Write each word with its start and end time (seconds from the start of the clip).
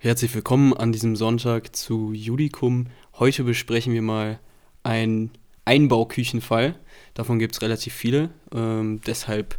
Herzlich 0.00 0.32
willkommen 0.32 0.74
an 0.74 0.92
diesem 0.92 1.16
Sonntag 1.16 1.74
zu 1.74 2.12
Judikum. 2.12 2.86
Heute 3.18 3.42
besprechen 3.42 3.92
wir 3.92 4.00
mal 4.00 4.38
einen 4.84 5.32
Einbauküchenfall. 5.64 6.78
Davon 7.14 7.40
gibt 7.40 7.56
es 7.56 7.62
relativ 7.62 7.94
viele. 7.94 8.30
Ähm, 8.54 9.00
deshalb 9.04 9.58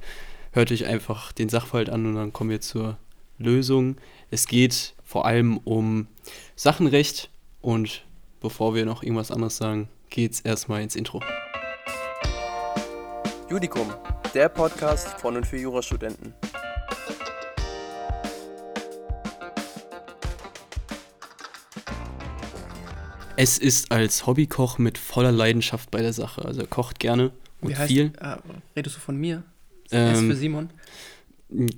hört 0.54 0.72
euch 0.72 0.86
einfach 0.86 1.34
den 1.34 1.50
Sachverhalt 1.50 1.90
an 1.90 2.06
und 2.06 2.16
dann 2.16 2.32
kommen 2.32 2.52
wir 2.52 2.62
zur 2.62 2.98
Lösung. 3.38 3.98
Es 4.32 4.48
geht 4.48 4.96
vor 5.04 5.26
allem 5.26 5.58
um 5.58 6.08
Sachenrecht 6.56 7.30
und 7.60 8.06
bevor 8.40 8.74
wir 8.76 8.86
noch 8.86 9.04
irgendwas 9.04 9.32
anderes 9.32 9.58
sagen, 9.58 9.90
geht's 10.10 10.40
erstmal 10.40 10.82
ins 10.82 10.96
Intro. 10.96 11.22
Judikum, 13.50 13.94
der 14.34 14.48
Podcast 14.48 15.20
von 15.20 15.36
und 15.36 15.46
für 15.46 15.58
Jurastudenten. 15.58 16.34
Es 23.42 23.58
ist 23.58 23.90
als 23.90 24.28
Hobbykoch 24.28 24.80
mit 24.80 24.98
voller 24.98 25.32
Leidenschaft 25.32 25.92
bei 25.92 26.02
der 26.02 26.12
Sache. 26.12 26.44
Also 26.44 26.60
er 26.60 26.68
kocht 26.68 27.00
gerne 27.00 27.32
und 27.62 27.70
Wie 27.70 27.76
heißt, 27.78 27.88
viel. 27.88 28.12
Äh, 28.20 28.36
redest 28.76 28.98
du 28.98 29.00
von 29.00 29.16
mir? 29.16 29.44
S 29.86 29.92
Ähm, 29.94 30.30
für 30.30 30.36
Simon? 30.36 30.70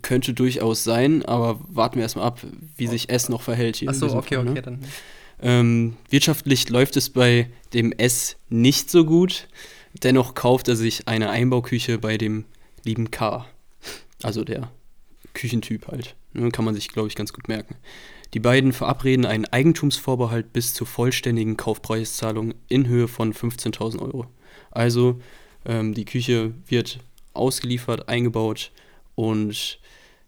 Könnte 0.01 0.33
durchaus 0.33 0.83
sein, 0.83 1.23
aber 1.23 1.59
warten 1.67 1.97
wir 1.97 2.01
erstmal 2.01 2.25
ab, 2.25 2.41
wie 2.77 2.87
sich 2.87 3.11
S 3.11 3.29
noch 3.29 3.43
verhält 3.43 3.75
hier. 3.75 3.89
Achso, 3.89 4.07
okay, 4.17 4.37
Fall, 4.37 4.45
ne? 4.45 4.51
okay, 4.51 4.61
dann. 4.63 4.79
Ähm, 5.39 5.97
wirtschaftlich 6.09 6.67
läuft 6.69 6.97
es 6.97 7.11
bei 7.11 7.47
dem 7.75 7.91
S 7.91 8.37
nicht 8.49 8.89
so 8.89 9.05
gut. 9.05 9.47
Dennoch 10.01 10.33
kauft 10.33 10.67
er 10.67 10.75
sich 10.75 11.07
eine 11.07 11.29
Einbauküche 11.29 11.99
bei 11.99 12.17
dem 12.17 12.45
lieben 12.85 13.11
K. 13.11 13.45
Also 14.23 14.43
der 14.43 14.71
Küchentyp 15.35 15.89
halt. 15.89 16.15
Ne, 16.33 16.49
kann 16.51 16.65
man 16.65 16.75
sich, 16.75 16.87
glaube 16.87 17.07
ich, 17.07 17.15
ganz 17.15 17.33
gut 17.33 17.47
merken. 17.47 17.75
Die 18.33 18.39
beiden 18.39 18.71
verabreden 18.71 19.25
einen 19.25 19.45
Eigentumsvorbehalt 19.45 20.53
bis 20.53 20.73
zur 20.73 20.87
vollständigen 20.87 21.57
Kaufpreiszahlung 21.57 22.53
in 22.69 22.87
Höhe 22.87 23.07
von 23.07 23.33
15.000 23.33 24.01
Euro. 24.01 24.27
Also 24.71 25.19
ähm, 25.65 25.93
die 25.93 26.05
Küche 26.05 26.53
wird 26.67 26.99
ausgeliefert, 27.33 28.07
eingebaut 28.07 28.71
und 29.15 29.79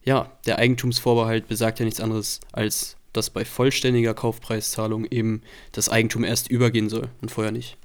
ja, 0.04 0.32
der 0.46 0.60
Eigentumsvorbehalt 0.60 1.48
besagt 1.48 1.80
ja 1.80 1.86
nichts 1.86 2.02
anderes, 2.02 2.42
als 2.52 2.98
dass 3.14 3.30
bei 3.30 3.46
vollständiger 3.46 4.14
Kaufpreiszahlung 4.14 5.06
eben 5.06 5.42
das 5.72 5.88
Eigentum 5.88 6.24
erst 6.24 6.50
übergehen 6.50 6.90
soll 6.90 7.10
und 7.22 7.32
vorher 7.32 7.52
nicht. 7.52 7.78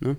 Ne? 0.00 0.16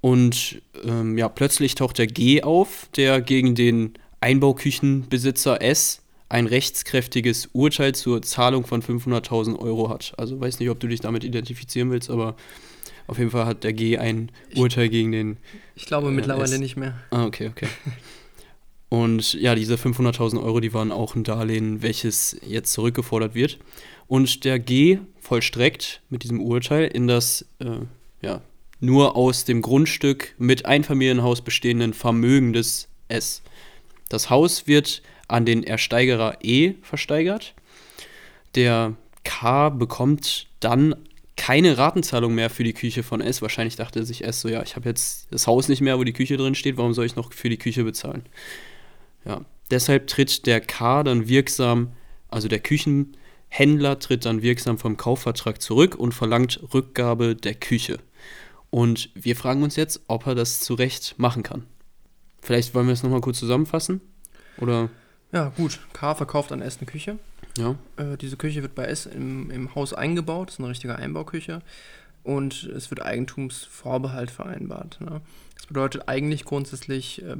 Und 0.00 0.62
ähm, 0.84 1.18
ja, 1.18 1.28
plötzlich 1.28 1.74
taucht 1.74 1.98
der 1.98 2.06
G 2.06 2.42
auf, 2.42 2.88
der 2.96 3.20
gegen 3.20 3.54
den 3.54 3.94
Einbauküchenbesitzer 4.20 5.62
S 5.62 6.02
ein 6.28 6.46
rechtskräftiges 6.46 7.48
Urteil 7.52 7.94
zur 7.94 8.20
Zahlung 8.22 8.66
von 8.66 8.82
500.000 8.82 9.58
Euro 9.58 9.88
hat. 9.88 10.12
Also 10.18 10.38
weiß 10.40 10.58
nicht, 10.60 10.68
ob 10.68 10.78
du 10.80 10.86
dich 10.86 11.00
damit 11.00 11.24
identifizieren 11.24 11.90
willst, 11.90 12.10
aber 12.10 12.36
auf 13.06 13.18
jeden 13.18 13.30
Fall 13.30 13.46
hat 13.46 13.64
der 13.64 13.72
G 13.72 13.96
ein 13.96 14.30
Urteil 14.54 14.90
gegen 14.90 15.12
den 15.12 15.36
Ich 15.74 15.86
glaube 15.86 16.08
Äh, 16.08 16.12
mittlerweile 16.12 16.54
S. 16.54 16.60
nicht 16.60 16.76
mehr. 16.76 16.98
Ah, 17.10 17.24
okay, 17.24 17.48
okay. 17.48 17.68
Und 18.90 19.34
ja, 19.34 19.54
diese 19.54 19.76
500.000 19.76 20.42
Euro, 20.42 20.60
die 20.60 20.72
waren 20.74 20.92
auch 20.92 21.14
ein 21.14 21.24
Darlehen, 21.24 21.82
welches 21.82 22.38
jetzt 22.46 22.72
zurückgefordert 22.72 23.34
wird. 23.34 23.58
Und 24.06 24.44
der 24.44 24.58
G 24.58 24.98
vollstreckt 25.20 26.00
mit 26.08 26.22
diesem 26.22 26.40
Urteil 26.40 26.86
in 26.86 27.06
das 27.06 27.44
äh, 27.58 27.80
ja, 28.22 28.42
nur 28.80 29.16
aus 29.16 29.44
dem 29.44 29.60
Grundstück 29.60 30.34
mit 30.38 30.64
Einfamilienhaus 30.66 31.42
bestehenden 31.42 31.92
Vermögen 31.92 32.52
des 32.52 32.88
S. 33.08 33.42
Das 34.08 34.30
Haus 34.30 34.66
wird 34.66 35.02
an 35.26 35.44
den 35.44 35.62
Ersteigerer 35.62 36.38
E 36.42 36.74
versteigert. 36.82 37.54
Der 38.54 38.94
K 39.24 39.68
bekommt 39.68 40.46
dann 40.60 40.94
keine 41.36 41.78
Ratenzahlung 41.78 42.34
mehr 42.34 42.50
für 42.50 42.64
die 42.64 42.72
Küche 42.72 43.02
von 43.02 43.20
S. 43.20 43.42
Wahrscheinlich 43.42 43.76
dachte 43.76 44.04
sich 44.04 44.24
S 44.24 44.40
so, 44.40 44.48
ja, 44.48 44.62
ich 44.62 44.74
habe 44.74 44.88
jetzt 44.88 45.28
das 45.30 45.46
Haus 45.46 45.68
nicht 45.68 45.80
mehr, 45.80 45.98
wo 45.98 46.04
die 46.04 46.12
Küche 46.12 46.36
drin 46.36 46.54
steht, 46.54 46.76
warum 46.76 46.94
soll 46.94 47.06
ich 47.06 47.16
noch 47.16 47.32
für 47.32 47.48
die 47.48 47.58
Küche 47.58 47.84
bezahlen? 47.84 48.24
Ja, 49.24 49.42
deshalb 49.70 50.08
tritt 50.08 50.46
der 50.46 50.60
K 50.60 51.02
dann 51.04 51.28
wirksam, 51.28 51.92
also 52.28 52.48
der 52.48 52.58
Küchenhändler 52.58 53.98
tritt 53.98 54.24
dann 54.24 54.42
wirksam 54.42 54.78
vom 54.78 54.96
Kaufvertrag 54.96 55.62
zurück 55.62 55.94
und 55.94 56.12
verlangt 56.12 56.60
Rückgabe 56.74 57.36
der 57.36 57.54
Küche. 57.54 57.98
Und 58.70 59.10
wir 59.14 59.36
fragen 59.36 59.62
uns 59.62 59.76
jetzt, 59.76 60.00
ob 60.08 60.26
er 60.26 60.34
das 60.34 60.60
zu 60.60 60.74
Recht 60.74 61.14
machen 61.18 61.42
kann. 61.42 61.64
Vielleicht 62.42 62.74
wollen 62.74 62.86
wir 62.86 62.92
es 62.94 63.02
nochmal 63.02 63.20
kurz 63.20 63.38
zusammenfassen? 63.38 64.00
Oder, 64.58 64.88
Ja, 65.32 65.48
gut. 65.56 65.80
K 65.92 66.14
verkauft 66.14 66.52
an 66.52 66.62
S 66.62 66.78
eine 66.78 66.86
Küche. 66.86 67.18
ja, 67.56 67.74
Äh, 67.96 68.16
diese 68.16 68.36
Küche 68.36 68.62
wird 68.62 68.74
bei 68.74 68.84
S 68.84 69.06
im, 69.06 69.50
im 69.50 69.74
Haus 69.74 69.92
eingebaut. 69.92 70.48
Das 70.48 70.54
ist 70.54 70.60
eine 70.60 70.68
richtige 70.68 70.96
Einbauküche. 70.96 71.62
Und 72.22 72.64
es 72.64 72.90
wird 72.90 73.02
Eigentumsvorbehalt 73.02 74.30
vereinbart. 74.30 75.00
Ne? 75.00 75.20
Das 75.56 75.66
bedeutet 75.66 76.08
eigentlich 76.08 76.44
grundsätzlich 76.44 77.22
äh, 77.22 77.36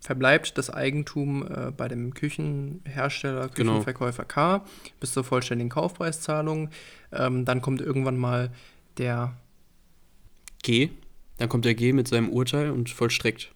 verbleibt 0.00 0.58
das 0.58 0.68
Eigentum 0.70 1.46
äh, 1.46 1.70
bei 1.70 1.88
dem 1.88 2.12
Küchenhersteller, 2.14 3.48
Genau. 3.48 3.72
Küchenverkäufer 3.72 4.24
K 4.24 4.64
bis 5.00 5.12
zur 5.12 5.24
vollständigen 5.24 5.70
Kaufpreiszahlung. 5.70 6.70
Ähm, 7.12 7.44
dann 7.44 7.62
kommt 7.62 7.80
irgendwann 7.80 8.16
mal 8.16 8.50
der 8.98 9.34
G. 10.62 10.90
Dann 11.38 11.48
kommt 11.48 11.64
der 11.64 11.74
G 11.74 11.92
mit 11.92 12.08
seinem 12.08 12.28
Urteil 12.30 12.70
und 12.70 12.90
vollstreckt 12.90 13.52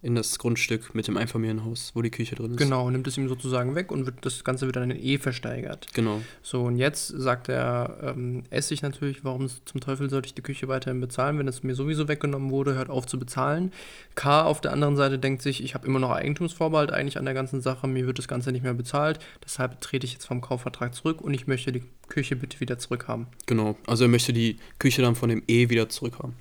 in 0.00 0.14
das 0.14 0.38
Grundstück 0.38 0.94
mit 0.94 1.08
dem 1.08 1.16
Einfamilienhaus, 1.16 1.90
wo 1.94 2.02
die 2.02 2.10
Küche 2.10 2.36
drin 2.36 2.52
ist. 2.52 2.56
Genau, 2.56 2.88
nimmt 2.88 3.06
es 3.08 3.18
ihm 3.18 3.28
sozusagen 3.28 3.74
weg 3.74 3.90
und 3.90 4.06
wird, 4.06 4.24
das 4.24 4.44
Ganze 4.44 4.66
wird 4.66 4.76
dann 4.76 4.90
in 4.92 5.02
E 5.02 5.18
versteigert. 5.18 5.88
Genau. 5.92 6.20
So, 6.40 6.62
und 6.62 6.76
jetzt 6.76 7.08
sagt 7.08 7.48
der 7.48 7.98
ähm, 8.16 8.44
Essig 8.50 8.82
natürlich, 8.82 9.24
warum 9.24 9.48
zum 9.48 9.80
Teufel 9.80 10.08
sollte 10.08 10.26
ich 10.26 10.34
die 10.34 10.42
Küche 10.42 10.68
weiterhin 10.68 11.00
bezahlen, 11.00 11.38
wenn 11.38 11.48
es 11.48 11.64
mir 11.64 11.74
sowieso 11.74 12.06
weggenommen 12.06 12.50
wurde, 12.50 12.74
hört 12.74 12.90
auf 12.90 13.06
zu 13.06 13.18
bezahlen. 13.18 13.72
K 14.14 14.42
auf 14.42 14.60
der 14.60 14.72
anderen 14.72 14.96
Seite 14.96 15.18
denkt 15.18 15.42
sich, 15.42 15.64
ich 15.64 15.74
habe 15.74 15.86
immer 15.86 15.98
noch 15.98 16.10
Eigentumsvorbehalt 16.10 16.92
eigentlich 16.92 17.18
an 17.18 17.24
der 17.24 17.34
ganzen 17.34 17.60
Sache, 17.60 17.88
mir 17.88 18.06
wird 18.06 18.18
das 18.18 18.28
Ganze 18.28 18.52
nicht 18.52 18.62
mehr 18.62 18.74
bezahlt, 18.74 19.18
deshalb 19.44 19.80
trete 19.80 20.06
ich 20.06 20.12
jetzt 20.12 20.26
vom 20.26 20.40
Kaufvertrag 20.40 20.94
zurück 20.94 21.20
und 21.20 21.34
ich 21.34 21.48
möchte 21.48 21.72
die 21.72 21.82
Küche 22.06 22.36
bitte 22.36 22.60
wieder 22.60 22.78
zurückhaben. 22.78 23.26
Genau. 23.46 23.76
Also 23.88 24.04
er 24.04 24.08
möchte 24.08 24.32
die 24.32 24.58
Küche 24.78 25.02
dann 25.02 25.16
von 25.16 25.28
dem 25.28 25.42
E 25.48 25.70
wieder 25.70 25.88
zurückhaben. 25.88 26.34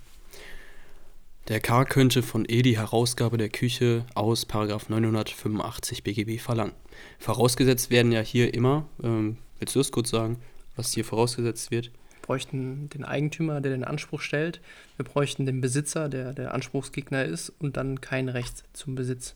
Der 1.47 1.61
K 1.61 1.85
könnte 1.85 2.23
von 2.23 2.43
E 2.45 2.61
die 2.61 2.77
Herausgabe 2.77 3.37
der 3.37 3.47
Küche 3.47 4.05
aus 4.15 4.45
Paragraf 4.45 4.89
985 4.89 6.03
BGB 6.03 6.41
verlangen. 6.41 6.73
Vorausgesetzt 7.19 7.89
werden 7.89 8.11
ja 8.11 8.19
hier 8.19 8.53
immer, 8.53 8.85
ähm, 9.01 9.37
willst 9.57 9.73
du 9.73 9.79
das 9.79 9.93
kurz 9.93 10.09
sagen, 10.09 10.39
was 10.75 10.91
hier 10.91 11.05
vorausgesetzt 11.05 11.71
wird? 11.71 11.85
Wir 11.85 12.21
bräuchten 12.21 12.89
den 12.89 13.05
Eigentümer, 13.05 13.61
der 13.61 13.71
den 13.71 13.85
Anspruch 13.85 14.19
stellt, 14.19 14.59
wir 14.97 15.05
bräuchten 15.05 15.45
den 15.45 15.61
Besitzer, 15.61 16.09
der 16.09 16.33
der 16.33 16.53
Anspruchsgegner 16.53 17.23
ist 17.23 17.53
und 17.59 17.77
dann 17.77 18.01
kein 18.01 18.27
Recht 18.27 18.65
zum 18.73 18.95
Besitz. 18.95 19.35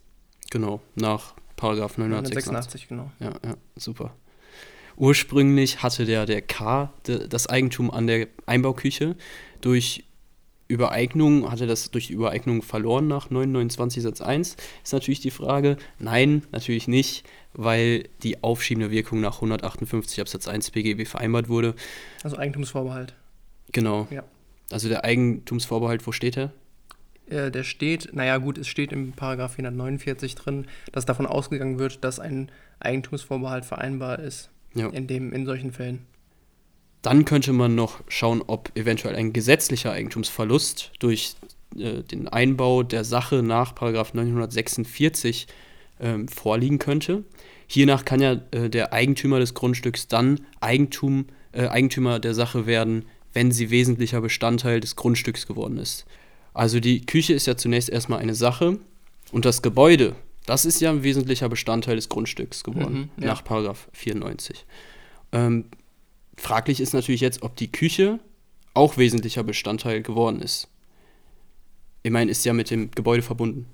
Genau, 0.50 0.82
nach 0.94 1.34
Paragraf 1.56 1.96
986. 1.96 2.52
986, 2.52 2.88
genau. 2.88 3.10
Ja, 3.20 3.30
ja, 3.42 3.56
super. 3.76 4.14
Ursprünglich 4.96 5.82
hatte 5.82 6.04
der, 6.04 6.26
der 6.26 6.42
K 6.42 6.92
das 7.04 7.46
Eigentum 7.46 7.90
an 7.90 8.06
der 8.06 8.28
Einbauküche. 8.44 9.16
Durch 9.62 10.04
Übereignung, 10.72 11.50
hat 11.50 11.60
er 11.60 11.66
das 11.66 11.90
durch 11.90 12.10
Übereignung 12.10 12.62
verloren 12.62 13.06
nach 13.06 13.28
929 13.30 14.02
Satz 14.02 14.20
1? 14.22 14.56
Ist 14.82 14.92
natürlich 14.92 15.20
die 15.20 15.30
Frage. 15.30 15.76
Nein, 15.98 16.44
natürlich 16.50 16.88
nicht, 16.88 17.24
weil 17.52 18.08
die 18.22 18.42
aufschiebende 18.42 18.90
Wirkung 18.90 19.20
nach 19.20 19.36
158 19.36 20.20
Absatz 20.20 20.48
1 20.48 20.70
BGB 20.70 21.06
vereinbart 21.06 21.48
wurde. 21.50 21.74
Also 22.24 22.38
Eigentumsvorbehalt. 22.38 23.14
Genau. 23.72 24.08
Ja. 24.10 24.24
Also 24.70 24.88
der 24.88 25.04
Eigentumsvorbehalt, 25.04 26.06
wo 26.06 26.12
steht 26.12 26.38
er? 26.38 26.52
Äh, 27.28 27.50
der 27.50 27.64
steht, 27.64 28.14
naja 28.14 28.38
gut, 28.38 28.56
es 28.56 28.66
steht 28.66 28.92
im 28.92 29.12
Paragraph 29.12 29.54
449 29.54 30.34
drin, 30.34 30.66
dass 30.92 31.04
davon 31.04 31.26
ausgegangen 31.26 31.78
wird, 31.78 32.02
dass 32.02 32.18
ein 32.18 32.50
Eigentumsvorbehalt 32.80 33.64
vereinbar 33.66 34.18
ist 34.20 34.50
Ja. 34.74 34.88
in, 34.88 35.06
dem, 35.06 35.32
in 35.34 35.44
solchen 35.44 35.72
Fällen. 35.72 36.06
Dann 37.02 37.24
könnte 37.24 37.52
man 37.52 37.74
noch 37.74 38.00
schauen, 38.08 38.42
ob 38.46 38.70
eventuell 38.76 39.16
ein 39.16 39.32
gesetzlicher 39.32 39.92
Eigentumsverlust 39.92 40.92
durch 41.00 41.34
äh, 41.76 42.02
den 42.02 42.28
Einbau 42.28 42.82
der 42.84 43.04
Sache 43.04 43.42
nach 43.42 43.74
Paragraf 43.74 44.14
946 44.14 45.46
ähm, 46.00 46.28
vorliegen 46.28 46.78
könnte. 46.78 47.24
Hiernach 47.66 48.04
kann 48.04 48.20
ja 48.20 48.40
äh, 48.52 48.68
der 48.70 48.92
Eigentümer 48.92 49.40
des 49.40 49.54
Grundstücks 49.54 50.06
dann 50.08 50.40
Eigentum, 50.60 51.26
äh, 51.52 51.66
Eigentümer 51.68 52.20
der 52.20 52.34
Sache 52.34 52.66
werden, 52.66 53.04
wenn 53.32 53.50
sie 53.50 53.70
wesentlicher 53.70 54.20
Bestandteil 54.20 54.80
des 54.80 54.94
Grundstücks 54.94 55.46
geworden 55.46 55.78
ist. 55.78 56.04
Also 56.54 56.80
die 56.80 57.06
Küche 57.06 57.32
ist 57.32 57.46
ja 57.46 57.56
zunächst 57.56 57.88
erstmal 57.88 58.18
eine 58.18 58.34
Sache 58.34 58.78
und 59.32 59.44
das 59.44 59.62
Gebäude, 59.62 60.14
das 60.44 60.64
ist 60.66 60.80
ja 60.80 60.90
ein 60.90 61.02
wesentlicher 61.02 61.48
Bestandteil 61.48 61.96
des 61.96 62.08
Grundstücks 62.10 62.62
geworden, 62.62 63.10
Mhm, 63.16 63.22
ja. 63.22 63.28
nach 63.28 63.42
Paragraph 63.42 63.88
94. 63.92 64.66
Ähm, 65.32 65.64
fraglich 66.36 66.80
ist 66.80 66.94
natürlich 66.94 67.20
jetzt, 67.20 67.42
ob 67.42 67.56
die 67.56 67.70
Küche 67.70 68.18
auch 68.74 68.96
wesentlicher 68.96 69.42
Bestandteil 69.42 70.02
geworden 70.02 70.40
ist. 70.40 70.68
Ich 72.02 72.10
meine, 72.10 72.30
ist 72.30 72.44
ja 72.44 72.52
mit 72.52 72.70
dem 72.70 72.90
Gebäude 72.90 73.22
verbunden. 73.22 73.66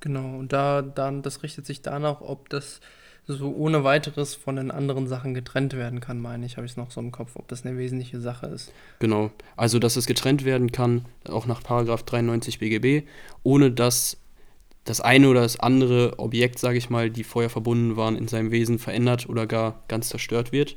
Genau, 0.00 0.38
und 0.38 0.52
da 0.52 0.82
dann, 0.82 1.22
das 1.22 1.42
richtet 1.42 1.66
sich 1.66 1.82
danach, 1.82 2.20
ob 2.20 2.48
das 2.48 2.80
so 3.26 3.54
ohne 3.54 3.84
weiteres 3.84 4.34
von 4.34 4.56
den 4.56 4.70
anderen 4.70 5.06
Sachen 5.06 5.34
getrennt 5.34 5.74
werden 5.74 6.00
kann, 6.00 6.18
meine 6.18 6.46
ich, 6.46 6.56
habe 6.56 6.64
ich 6.64 6.72
es 6.72 6.76
noch 6.78 6.90
so 6.90 7.00
im 7.00 7.12
Kopf, 7.12 7.32
ob 7.34 7.46
das 7.48 7.66
eine 7.66 7.76
wesentliche 7.76 8.20
Sache 8.20 8.46
ist. 8.46 8.72
Genau. 9.00 9.30
Also, 9.54 9.78
dass 9.78 9.96
es 9.96 10.06
getrennt 10.06 10.44
werden 10.46 10.72
kann, 10.72 11.04
auch 11.28 11.46
nach 11.46 11.62
Paragraph 11.62 12.04
93 12.04 12.58
BGB, 12.58 13.06
ohne 13.42 13.70
dass 13.70 14.16
das 14.84 15.02
eine 15.02 15.28
oder 15.28 15.42
das 15.42 15.60
andere 15.60 16.18
Objekt, 16.18 16.58
sage 16.58 16.78
ich 16.78 16.88
mal, 16.88 17.10
die 17.10 17.24
vorher 17.24 17.50
verbunden 17.50 17.96
waren, 17.96 18.16
in 18.16 18.28
seinem 18.28 18.50
Wesen 18.50 18.78
verändert 18.78 19.28
oder 19.28 19.46
gar 19.46 19.82
ganz 19.88 20.08
zerstört 20.08 20.50
wird. 20.50 20.76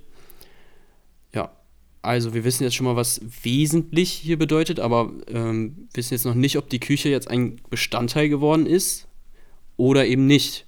Also 2.01 2.33
wir 2.33 2.44
wissen 2.44 2.63
jetzt 2.63 2.75
schon 2.75 2.86
mal, 2.86 2.95
was 2.95 3.21
wesentlich 3.44 4.12
hier 4.12 4.38
bedeutet, 4.38 4.80
aber 4.80 5.12
ähm, 5.27 5.88
wissen 5.94 6.13
jetzt 6.13 6.25
noch 6.25 6.33
nicht, 6.33 6.57
ob 6.57 6.69
die 6.69 6.80
Küche 6.80 7.09
jetzt 7.09 7.30
ein 7.30 7.62
Bestandteil 7.69 8.27
geworden 8.27 8.65
ist 8.65 9.07
oder 9.77 10.06
eben 10.06 10.25
nicht. 10.25 10.65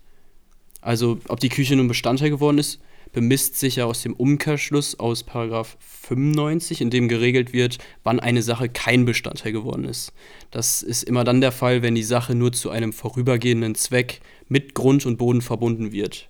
Also 0.82 1.20
ob 1.28 1.40
die 1.40 1.50
Küche 1.50 1.76
nun 1.76 1.88
Bestandteil 1.88 2.30
geworden 2.30 2.58
ist, 2.58 2.80
bemisst 3.14 3.60
sich 3.60 3.78
ja 3.78 3.86
aus 3.86 4.02
dem 4.02 4.14
Umkehrschluss 4.14 5.00
aus 5.00 5.24
Paragraph 5.24 5.78
95, 5.80 6.82
in 6.82 6.90
dem 6.90 7.08
geregelt 7.08 7.54
wird, 7.54 7.78
wann 8.04 8.20
eine 8.20 8.42
Sache 8.42 8.70
kein 8.70 9.06
Bestandteil 9.06 9.54
geworden 9.54 9.86
ist. 9.86 10.12
Das 10.52 10.82
ist 10.82 11.04
immer 11.04 11.24
dann 11.24 11.40
der 11.40 11.52
Fall, 11.52 11.82
wenn 11.82 11.96
die 11.96 12.04
Sache 12.04 12.36
nur 12.36 12.52
zu 12.52 12.70
einem 12.70 12.92
vorübergehenden 12.92 13.76
Zweck 13.76 14.20
mit 14.50 14.74
Grund 14.74 15.06
und 15.06 15.18
Boden 15.18 15.42
verbunden 15.42 15.92
wird. 15.92 16.28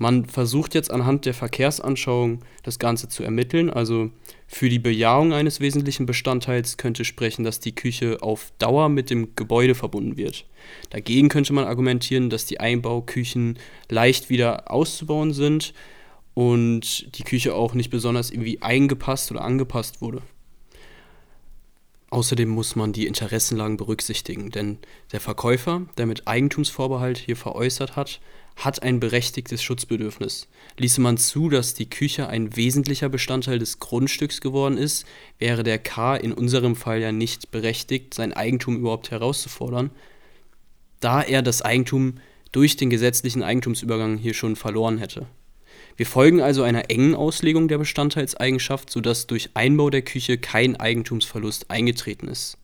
Man 0.00 0.24
versucht 0.24 0.74
jetzt 0.74 0.90
anhand 0.90 1.26
der 1.26 1.34
Verkehrsanschauung 1.34 2.40
das 2.62 2.78
Ganze 2.78 3.10
zu 3.10 3.22
ermitteln. 3.22 3.68
Also 3.68 4.10
für 4.46 4.70
die 4.70 4.78
Bejahung 4.78 5.34
eines 5.34 5.60
wesentlichen 5.60 6.06
Bestandteils 6.06 6.78
könnte 6.78 7.04
sprechen, 7.04 7.44
dass 7.44 7.60
die 7.60 7.74
Küche 7.74 8.22
auf 8.22 8.50
Dauer 8.56 8.88
mit 8.88 9.10
dem 9.10 9.36
Gebäude 9.36 9.74
verbunden 9.74 10.16
wird. 10.16 10.46
Dagegen 10.88 11.28
könnte 11.28 11.52
man 11.52 11.66
argumentieren, 11.66 12.30
dass 12.30 12.46
die 12.46 12.60
Einbauküchen 12.60 13.58
leicht 13.90 14.30
wieder 14.30 14.70
auszubauen 14.70 15.34
sind 15.34 15.74
und 16.32 17.18
die 17.18 17.24
Küche 17.24 17.54
auch 17.54 17.74
nicht 17.74 17.90
besonders 17.90 18.30
irgendwie 18.30 18.62
eingepasst 18.62 19.30
oder 19.30 19.42
angepasst 19.42 20.00
wurde. 20.00 20.22
Außerdem 22.08 22.48
muss 22.48 22.74
man 22.74 22.94
die 22.94 23.06
Interessenlagen 23.06 23.76
berücksichtigen, 23.76 24.50
denn 24.50 24.78
der 25.12 25.20
Verkäufer, 25.20 25.82
der 25.98 26.06
mit 26.06 26.26
Eigentumsvorbehalt 26.26 27.18
hier 27.18 27.36
veräußert 27.36 27.96
hat, 27.96 28.20
hat 28.56 28.82
ein 28.82 29.00
berechtigtes 29.00 29.62
Schutzbedürfnis. 29.62 30.48
Ließe 30.76 31.00
man 31.00 31.16
zu, 31.16 31.48
dass 31.48 31.74
die 31.74 31.88
Küche 31.88 32.28
ein 32.28 32.56
wesentlicher 32.56 33.08
Bestandteil 33.08 33.58
des 33.58 33.78
Grundstücks 33.78 34.40
geworden 34.40 34.76
ist, 34.76 35.06
wäre 35.38 35.62
der 35.62 35.78
K 35.78 36.16
in 36.16 36.32
unserem 36.32 36.76
Fall 36.76 37.00
ja 37.00 37.12
nicht 37.12 37.50
berechtigt, 37.50 38.14
sein 38.14 38.32
Eigentum 38.32 38.76
überhaupt 38.76 39.10
herauszufordern, 39.10 39.90
da 41.00 41.22
er 41.22 41.42
das 41.42 41.62
Eigentum 41.62 42.18
durch 42.52 42.76
den 42.76 42.90
gesetzlichen 42.90 43.42
Eigentumsübergang 43.42 44.18
hier 44.18 44.34
schon 44.34 44.56
verloren 44.56 44.98
hätte. 44.98 45.26
Wir 45.96 46.06
folgen 46.06 46.40
also 46.40 46.62
einer 46.62 46.90
engen 46.90 47.14
Auslegung 47.14 47.68
der 47.68 47.78
Bestandteilseigenschaft, 47.78 48.90
sodass 48.90 49.26
durch 49.26 49.50
Einbau 49.54 49.90
der 49.90 50.02
Küche 50.02 50.38
kein 50.38 50.76
Eigentumsverlust 50.76 51.70
eingetreten 51.70 52.28
ist. 52.28 52.56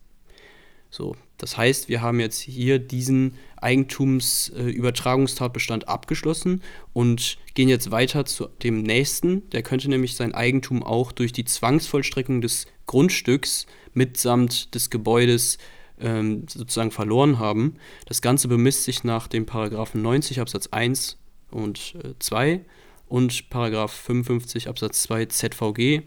So, 0.89 1.15
das 1.37 1.57
heißt, 1.57 1.89
wir 1.89 2.01
haben 2.01 2.19
jetzt 2.19 2.39
hier 2.39 2.79
diesen 2.79 3.35
Eigentumsübertragungstatbestand 3.61 5.87
abgeschlossen 5.87 6.61
und 6.93 7.37
gehen 7.53 7.69
jetzt 7.69 7.91
weiter 7.91 8.25
zu 8.25 8.47
dem 8.63 8.81
nächsten. 8.83 9.49
Der 9.51 9.63
könnte 9.63 9.89
nämlich 9.89 10.15
sein 10.15 10.33
Eigentum 10.33 10.83
auch 10.83 11.11
durch 11.11 11.33
die 11.33 11.45
Zwangsvollstreckung 11.45 12.41
des 12.41 12.67
Grundstücks 12.85 13.67
mitsamt 13.93 14.75
des 14.75 14.89
Gebäudes 14.89 15.57
ähm, 15.99 16.45
sozusagen 16.47 16.91
verloren 16.91 17.39
haben. 17.39 17.75
Das 18.05 18.21
Ganze 18.21 18.47
bemisst 18.47 18.83
sich 18.83 19.03
nach 19.03 19.27
dem 19.27 19.45
Paragraphen 19.45 20.01
90 20.01 20.39
Absatz 20.39 20.67
1 20.67 21.17
und 21.51 21.95
äh, 22.03 22.13
2 22.19 22.61
und 23.07 23.49
Paragraph 23.49 23.91
55 23.91 24.69
Absatz 24.69 25.03
2 25.03 25.25
ZVG. 25.25 26.01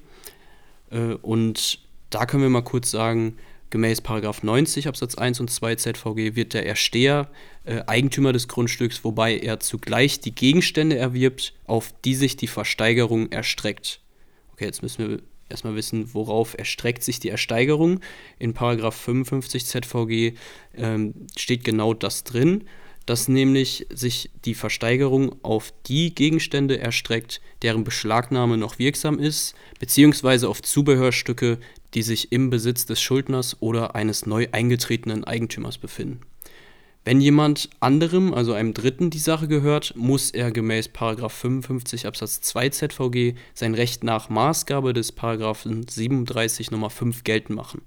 Äh, 0.90 1.14
und 1.22 1.80
da 2.10 2.26
können 2.26 2.42
wir 2.42 2.50
mal 2.50 2.62
kurz 2.62 2.90
sagen, 2.90 3.36
Gemäß 3.70 4.02
90 4.42 4.88
Absatz 4.88 5.14
1 5.14 5.40
und 5.40 5.50
2 5.50 5.76
ZVG 5.76 6.34
wird 6.34 6.54
der 6.54 6.66
Ersteher 6.66 7.30
äh, 7.64 7.82
Eigentümer 7.86 8.32
des 8.32 8.48
Grundstücks, 8.48 9.04
wobei 9.04 9.38
er 9.38 9.60
zugleich 9.60 10.20
die 10.20 10.34
Gegenstände 10.34 10.98
erwirbt, 10.98 11.54
auf 11.66 11.94
die 12.04 12.16
sich 12.16 12.36
die 12.36 12.48
Versteigerung 12.48 13.30
erstreckt. 13.30 14.00
Okay, 14.52 14.64
jetzt 14.64 14.82
müssen 14.82 15.08
wir 15.08 15.22
erstmal 15.48 15.76
wissen, 15.76 16.12
worauf 16.14 16.58
erstreckt 16.58 17.02
sich 17.04 17.20
die 17.20 17.28
Ersteigerung. 17.28 18.00
In 18.38 18.54
55 18.54 19.66
ZVG 19.66 20.34
ähm, 20.76 21.14
steht 21.36 21.64
genau 21.64 21.94
das 21.94 22.24
drin, 22.24 22.64
dass 23.06 23.28
nämlich 23.28 23.86
sich 23.92 24.30
die 24.44 24.54
Versteigerung 24.54 25.36
auf 25.42 25.72
die 25.86 26.14
Gegenstände 26.14 26.78
erstreckt, 26.78 27.40
deren 27.62 27.82
Beschlagnahme 27.84 28.56
noch 28.56 28.78
wirksam 28.78 29.18
ist, 29.18 29.54
beziehungsweise 29.78 30.48
auf 30.48 30.62
Zubehörstücke, 30.62 31.58
die 31.94 32.02
sich 32.02 32.32
im 32.32 32.50
Besitz 32.50 32.86
des 32.86 33.00
Schuldners 33.00 33.56
oder 33.60 33.94
eines 33.94 34.26
neu 34.26 34.48
eingetretenen 34.52 35.24
Eigentümers 35.24 35.78
befinden. 35.78 36.20
Wenn 37.04 37.20
jemand 37.22 37.70
anderem, 37.80 38.34
also 38.34 38.52
einem 38.52 38.74
Dritten, 38.74 39.08
die 39.08 39.18
Sache 39.18 39.48
gehört, 39.48 39.94
muss 39.96 40.30
er 40.30 40.50
gemäß 40.50 40.90
55 40.92 42.06
Absatz 42.06 42.42
2 42.42 42.68
ZVG 42.68 43.34
sein 43.54 43.74
Recht 43.74 44.04
nach 44.04 44.28
Maßgabe 44.28 44.92
des 44.92 45.14
37 45.16 46.70
Nummer 46.70 46.90
5 46.90 47.24
geltend 47.24 47.56
machen. 47.56 47.82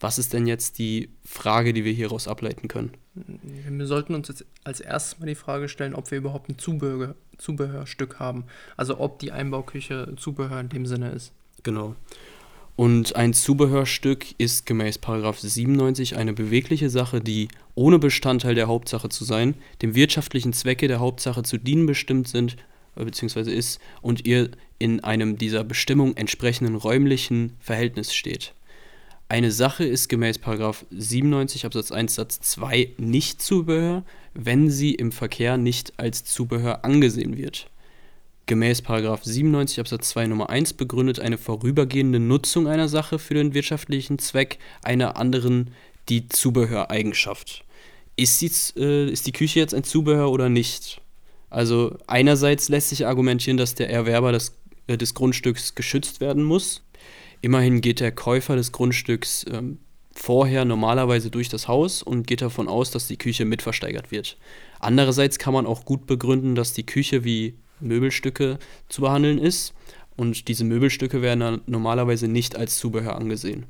Was 0.00 0.18
ist 0.18 0.32
denn 0.32 0.46
jetzt 0.46 0.78
die 0.78 1.10
Frage, 1.24 1.72
die 1.72 1.84
wir 1.84 1.92
hieraus 1.92 2.26
ableiten 2.26 2.66
können? 2.66 2.90
Wir 3.14 3.86
sollten 3.86 4.14
uns 4.14 4.26
jetzt 4.28 4.44
als 4.64 4.80
erstes 4.80 5.20
mal 5.20 5.26
die 5.26 5.36
Frage 5.36 5.68
stellen, 5.68 5.94
ob 5.94 6.10
wir 6.10 6.18
überhaupt 6.18 6.48
ein 6.48 6.58
Zubehör, 6.58 7.14
Zubehörstück 7.38 8.18
haben. 8.18 8.44
Also 8.76 8.98
ob 8.98 9.20
die 9.20 9.30
Einbauküche 9.30 10.12
Zubehör 10.16 10.58
in 10.60 10.68
dem 10.68 10.86
Sinne 10.86 11.12
ist. 11.12 11.32
Genau. 11.62 11.94
Und 12.76 13.14
ein 13.14 13.34
Zubehörstück 13.34 14.34
ist 14.38 14.66
gemäß 14.66 14.98
97 14.98 16.16
eine 16.16 16.32
bewegliche 16.32 16.90
Sache, 16.90 17.20
die 17.20 17.48
ohne 17.76 18.00
Bestandteil 18.00 18.56
der 18.56 18.66
Hauptsache 18.66 19.08
zu 19.08 19.24
sein, 19.24 19.54
dem 19.80 19.94
wirtschaftlichen 19.94 20.52
Zwecke 20.52 20.88
der 20.88 20.98
Hauptsache 20.98 21.44
zu 21.44 21.56
dienen 21.56 21.86
bestimmt 21.86 22.26
sind 22.26 22.56
äh, 22.96 23.04
bzw. 23.04 23.52
ist 23.52 23.78
und 24.02 24.26
ihr 24.26 24.50
in 24.80 25.04
einem 25.04 25.38
dieser 25.38 25.62
Bestimmung 25.62 26.16
entsprechenden 26.16 26.74
räumlichen 26.74 27.52
Verhältnis 27.60 28.12
steht. 28.12 28.54
Eine 29.28 29.52
Sache 29.52 29.84
ist 29.84 30.08
gemäß 30.08 30.40
97 30.90 31.66
Absatz 31.66 31.92
1 31.92 32.14
Satz 32.14 32.40
2 32.40 32.90
nicht 32.98 33.40
Zubehör, 33.40 34.04
wenn 34.34 34.68
sie 34.68 34.94
im 34.94 35.12
Verkehr 35.12 35.56
nicht 35.56 35.92
als 35.96 36.24
Zubehör 36.24 36.84
angesehen 36.84 37.36
wird 37.36 37.68
gemäß 38.46 38.82
97 38.82 39.80
Absatz 39.80 40.10
2 40.10 40.26
Nummer 40.26 40.50
1 40.50 40.74
begründet 40.74 41.20
eine 41.20 41.38
vorübergehende 41.38 42.20
Nutzung 42.20 42.68
einer 42.68 42.88
Sache 42.88 43.18
für 43.18 43.34
den 43.34 43.54
wirtschaftlichen 43.54 44.18
Zweck 44.18 44.58
einer 44.82 45.16
anderen 45.16 45.70
die 46.08 46.28
Zubehöreigenschaft. 46.28 47.64
Ist 48.16 48.40
die, 48.42 48.50
äh, 48.80 49.10
ist 49.10 49.26
die 49.26 49.32
Küche 49.32 49.60
jetzt 49.60 49.74
ein 49.74 49.84
Zubehör 49.84 50.30
oder 50.30 50.48
nicht? 50.48 51.00
Also 51.50 51.96
einerseits 52.06 52.68
lässt 52.68 52.90
sich 52.90 53.06
argumentieren, 53.06 53.56
dass 53.56 53.74
der 53.74 53.90
Erwerber 53.90 54.32
des, 54.32 54.56
äh, 54.86 54.96
des 54.96 55.14
Grundstücks 55.14 55.74
geschützt 55.74 56.20
werden 56.20 56.42
muss. 56.42 56.82
Immerhin 57.40 57.80
geht 57.80 58.00
der 58.00 58.12
Käufer 58.12 58.56
des 58.56 58.72
Grundstücks 58.72 59.46
ähm, 59.50 59.78
vorher 60.12 60.64
normalerweise 60.64 61.30
durch 61.30 61.48
das 61.48 61.68
Haus 61.68 62.02
und 62.02 62.26
geht 62.26 62.42
davon 62.42 62.68
aus, 62.68 62.90
dass 62.90 63.08
die 63.08 63.16
Küche 63.16 63.44
mitversteigert 63.44 64.10
wird. 64.10 64.36
Andererseits 64.78 65.38
kann 65.38 65.54
man 65.54 65.66
auch 65.66 65.84
gut 65.84 66.06
begründen, 66.06 66.54
dass 66.54 66.72
die 66.72 66.86
Küche 66.86 67.24
wie 67.24 67.54
Möbelstücke 67.84 68.58
zu 68.88 69.02
behandeln 69.02 69.38
ist. 69.38 69.74
Und 70.16 70.48
diese 70.48 70.64
Möbelstücke 70.64 71.22
werden 71.22 71.40
dann 71.40 71.60
normalerweise 71.66 72.28
nicht 72.28 72.56
als 72.56 72.78
Zubehör 72.78 73.16
angesehen. 73.16 73.66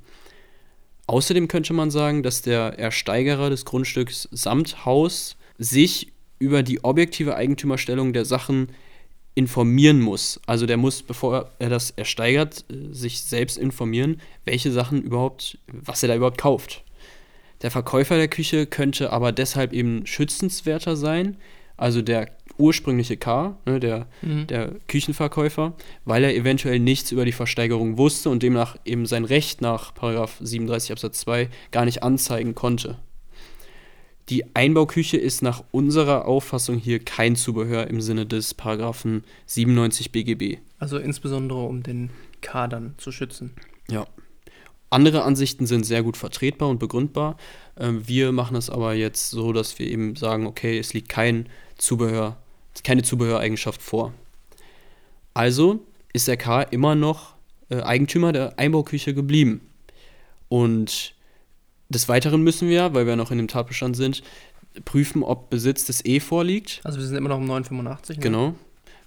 Außerdem 1.06 1.48
könnte 1.48 1.72
man 1.72 1.90
sagen, 1.90 2.22
dass 2.22 2.42
der 2.42 2.78
Ersteigerer 2.78 3.50
des 3.50 3.64
Grundstücks 3.64 4.28
samt 4.30 4.84
Haus 4.84 5.36
sich 5.58 6.12
über 6.38 6.62
die 6.62 6.82
objektive 6.82 7.36
Eigentümerstellung 7.36 8.12
der 8.12 8.24
Sachen 8.24 8.68
informieren 9.34 10.00
muss. 10.00 10.40
Also 10.46 10.66
der 10.66 10.76
muss, 10.76 11.02
bevor 11.02 11.50
er 11.58 11.68
das 11.68 11.90
ersteigert, 11.90 12.64
sich 12.68 13.22
selbst 13.22 13.58
informieren, 13.58 14.20
welche 14.44 14.70
Sachen 14.70 15.02
überhaupt, 15.02 15.58
was 15.66 16.02
er 16.02 16.08
da 16.08 16.16
überhaupt 16.16 16.38
kauft. 16.38 16.84
Der 17.62 17.70
Verkäufer 17.70 18.16
der 18.16 18.28
Küche 18.28 18.66
könnte 18.66 19.10
aber 19.10 19.32
deshalb 19.32 19.72
eben 19.72 20.06
schützenswerter 20.06 20.96
sein. 20.96 21.36
Also 21.76 22.02
der 22.02 22.30
ursprüngliche 22.58 23.16
K, 23.16 23.56
ne, 23.66 23.80
der, 23.80 24.06
mhm. 24.22 24.46
der 24.46 24.72
Küchenverkäufer, 24.88 25.74
weil 26.04 26.24
er 26.24 26.34
eventuell 26.34 26.78
nichts 26.78 27.12
über 27.12 27.24
die 27.24 27.32
Versteigerung 27.32 27.98
wusste 27.98 28.30
und 28.30 28.42
demnach 28.42 28.76
eben 28.84 29.06
sein 29.06 29.24
Recht 29.24 29.60
nach 29.60 29.92
37 29.94 30.92
Absatz 30.92 31.20
2 31.20 31.48
gar 31.70 31.84
nicht 31.84 32.02
anzeigen 32.02 32.54
konnte. 32.54 32.98
Die 34.30 34.56
Einbauküche 34.56 35.18
ist 35.18 35.42
nach 35.42 35.62
unserer 35.70 36.24
Auffassung 36.24 36.78
hier 36.78 36.98
kein 36.98 37.36
Zubehör 37.36 37.88
im 37.88 38.00
Sinne 38.00 38.24
des 38.24 38.54
Paragraphen 38.54 39.22
97 39.46 40.12
BGB. 40.12 40.58
Also 40.78 40.98
insbesondere 40.98 41.60
um 41.60 41.82
den 41.82 42.10
K 42.40 42.66
dann 42.66 42.94
zu 42.96 43.12
schützen. 43.12 43.52
Ja. 43.90 44.06
Andere 44.88 45.24
Ansichten 45.24 45.66
sind 45.66 45.84
sehr 45.84 46.02
gut 46.02 46.16
vertretbar 46.16 46.68
und 46.68 46.78
begründbar. 46.78 47.36
Ähm, 47.76 48.06
wir 48.06 48.32
machen 48.32 48.56
es 48.56 48.70
aber 48.70 48.94
jetzt 48.94 49.30
so, 49.30 49.52
dass 49.52 49.78
wir 49.78 49.86
eben 49.86 50.16
sagen, 50.16 50.46
okay, 50.46 50.78
es 50.78 50.94
liegt 50.94 51.08
kein 51.08 51.48
Zubehör 51.76 52.38
keine 52.82 53.02
Zubehöreigenschaft 53.02 53.82
vor. 53.82 54.12
Also 55.34 55.80
ist 56.12 56.28
der 56.28 56.36
K 56.36 56.62
immer 56.62 56.94
noch 56.94 57.34
äh, 57.68 57.80
Eigentümer 57.80 58.32
der 58.32 58.58
Einbauküche 58.58 59.14
geblieben. 59.14 59.60
Und 60.48 61.14
des 61.88 62.08
Weiteren 62.08 62.42
müssen 62.42 62.68
wir, 62.68 62.94
weil 62.94 63.06
wir 63.06 63.16
noch 63.16 63.30
in 63.30 63.38
dem 63.38 63.48
Tatbestand 63.48 63.96
sind, 63.96 64.22
prüfen, 64.84 65.22
ob 65.22 65.50
Besitz 65.50 65.84
des 65.84 66.04
E 66.04 66.20
vorliegt. 66.20 66.80
Also 66.84 66.98
wir 66.98 67.06
sind 67.06 67.16
immer 67.16 67.28
noch 67.28 67.38
im 67.38 67.46
985. 67.46 68.16
Ne? 68.16 68.22
Genau. 68.22 68.54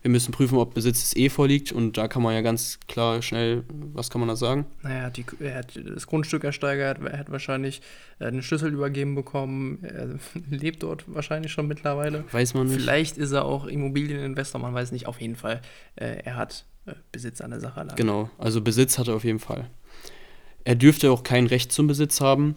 Wir 0.07 0.11
müssen 0.13 0.31
prüfen, 0.31 0.57
ob 0.57 0.73
Besitz 0.73 1.01
des 1.01 1.17
E 1.17 1.27
vorliegt 1.27 1.73
und 1.73 1.97
da 1.97 2.07
kann 2.07 2.21
man 2.21 2.33
ja 2.33 2.39
ganz 2.39 2.79
klar 2.87 3.21
schnell, 3.21 3.65
was 3.67 4.09
kann 4.09 4.21
man 4.21 4.29
da 4.29 4.37
sagen? 4.37 4.65
Naja, 4.81 5.09
die, 5.09 5.25
er 5.41 5.55
hat 5.55 5.77
das 5.83 6.07
Grundstück 6.07 6.45
ersteigert, 6.45 6.99
er 7.03 7.19
hat 7.19 7.29
wahrscheinlich 7.29 7.81
äh, 8.19 8.27
einen 8.27 8.41
Schlüssel 8.41 8.73
übergeben 8.73 9.15
bekommen, 9.15 9.79
er 9.83 10.17
lebt 10.49 10.83
dort 10.83 11.03
wahrscheinlich 11.13 11.51
schon 11.51 11.67
mittlerweile. 11.67 12.23
Weiß 12.31 12.53
man 12.53 12.67
nicht. 12.67 12.79
Vielleicht 12.79 13.17
ist 13.17 13.33
er 13.33 13.43
auch 13.43 13.65
Immobilieninvestor, 13.65 14.61
man 14.61 14.73
weiß 14.73 14.93
nicht, 14.93 15.07
auf 15.07 15.19
jeden 15.19 15.35
Fall. 15.35 15.59
Äh, 15.97 16.21
er 16.23 16.37
hat 16.37 16.63
äh, 16.85 16.93
Besitz 17.11 17.41
an 17.41 17.51
der 17.51 17.59
Sache 17.59 17.81
erlangt. 17.81 17.97
Genau, 17.97 18.29
also 18.37 18.61
Besitz 18.61 18.97
hat 18.97 19.09
er 19.09 19.15
auf 19.15 19.25
jeden 19.25 19.39
Fall. 19.39 19.69
Er 20.63 20.75
dürfte 20.75 21.11
auch 21.11 21.23
kein 21.23 21.47
Recht 21.47 21.73
zum 21.73 21.87
Besitz 21.87 22.21
haben 22.21 22.55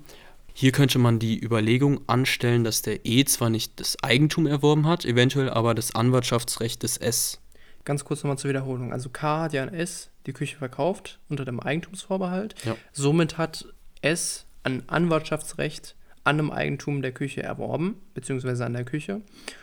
hier 0.52 0.73
könnte 0.73 0.99
man 0.99 1.19
die 1.19 1.42
Überlegung 1.42 2.00
anstellen, 2.07 2.64
dass 2.64 2.83
der 2.83 3.07
E 3.07 3.25
zwar 3.25 3.50
nicht 3.50 3.80
das 3.80 4.02
Eigentum 4.02 4.47
erworben 4.47 4.87
hat, 4.87 5.04
eventuell 5.04 5.49
aber 5.49 5.75
das 5.75 5.95
Anwartschaftsrecht 5.95 6.83
des 6.83 6.97
S. 6.97 7.39
Ganz 7.85 8.05
kurz 8.05 8.23
nochmal 8.23 8.39
zur 8.39 8.51
Wiederholung. 8.51 8.93
Also 8.93 9.09
K 9.09 9.43
hat 9.43 9.53
ja 9.53 9.63
an 9.63 9.73
S 9.73 10.11
die 10.27 10.33
Küche 10.33 10.57
verkauft 10.57 11.19
unter 11.29 11.45
dem 11.45 11.61
Eigentumsvorbehalt. 11.61 12.55
Ja. 12.65 12.77
Somit 12.93 13.39
hat 13.39 13.67
S 14.03 14.47
ein 14.63 14.89
Anwartschaftsrecht 14.89 15.97
an 16.25 16.39
einem 16.39 16.51
Eigentum 16.51 17.01
der 17.03 17.13
Küche 17.13 17.43
erworben, 17.43 17.97
beziehungsweise 18.15 18.65
an 18.67 18.75
der 18.75 18.85
Küche. 18.85 19.23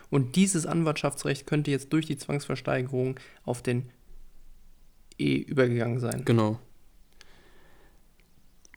Und 0.10 0.36
dieses 0.36 0.66
Anwartschaftsrecht 0.66 1.46
könnte 1.46 1.72
jetzt 1.72 1.94
durch 1.94 2.06
die 2.06 2.18
Zwangsversteigerung 2.18 3.20
auf 3.46 3.62
den 3.62 3.90
E 5.20 5.38
übergegangen 5.38 6.00
sein. 6.00 6.24
Genau. 6.26 6.60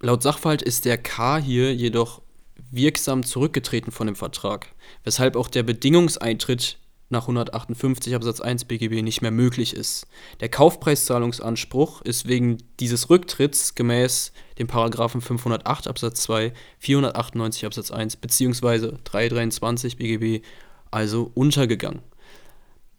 Laut 0.01 0.23
Sachverhalt 0.23 0.63
ist 0.63 0.85
der 0.85 0.99
K 0.99 1.39
hier 1.39 1.75
jedoch 1.75 2.23
wirksam 2.71 3.25
zurückgetreten 3.25 3.93
von 3.93 4.07
dem 4.07 4.17
Vertrag, 4.17 4.69
weshalb 5.05 5.37
auch 5.37 5.49
der 5.49 5.63
Bedingungseintritt 5.63 6.79
nach 7.11 7.23
158 7.23 8.15
Absatz 8.15 8.41
1 8.41 8.65
BGB 8.65 9.03
nicht 9.03 9.21
mehr 9.21 9.31
möglich 9.31 9.75
ist. 9.75 10.07
Der 10.41 10.49
Kaufpreiszahlungsanspruch 10.49 12.03
ist 12.03 12.29
wegen 12.29 12.59
dieses 12.79 13.11
Rücktritts 13.11 13.75
gemäß 13.75 14.33
dem 14.59 14.69
Paragraphen 14.69 15.21
508 15.21 15.89
Absatz 15.89 16.23
2, 16.23 16.53
498 16.79 17.67
Absatz 17.67 17.91
1 17.91 18.17
bzw. 18.17 18.93
323 19.05 19.97
BGB 19.97 20.45
also 20.91 21.31
untergegangen. 21.35 22.03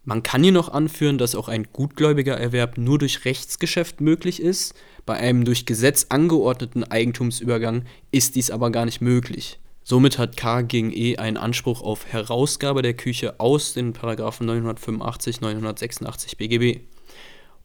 Man 0.04 0.24
kann 0.24 0.42
hier 0.42 0.52
noch 0.52 0.68
anführen, 0.68 1.16
dass 1.16 1.36
auch 1.36 1.48
ein 1.48 1.68
gutgläubiger 1.72 2.36
Erwerb 2.36 2.76
nur 2.76 2.98
durch 2.98 3.24
Rechtsgeschäft 3.24 4.00
möglich 4.00 4.42
ist. 4.42 4.74
Bei 5.06 5.14
einem 5.14 5.44
durch 5.44 5.64
Gesetz 5.64 6.06
angeordneten 6.08 6.82
Eigentumsübergang 6.82 7.84
ist 8.10 8.34
dies 8.34 8.50
aber 8.50 8.70
gar 8.70 8.84
nicht 8.84 9.00
möglich. 9.00 9.60
Somit 9.84 10.18
hat 10.18 10.36
K 10.36 10.62
gegen 10.62 10.92
E 10.92 11.16
einen 11.16 11.36
Anspruch 11.36 11.82
auf 11.82 12.06
Herausgabe 12.06 12.82
der 12.82 12.94
Küche 12.94 13.40
aus 13.40 13.74
den 13.74 13.92
Paragraphen 13.92 14.46
985, 14.46 15.40
986 15.40 16.36
BGB. 16.36 16.80